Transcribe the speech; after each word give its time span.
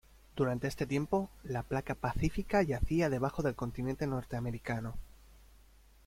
Durante 0.35 0.65
este 0.67 0.87
tiempo, 0.87 1.29
la 1.43 1.61
placa 1.61 1.93
pacífica 1.93 2.63
yacía 2.63 3.11
debajo 3.11 3.43
del 3.43 3.53
continente 3.53 4.07
norteamericano. 4.07 4.97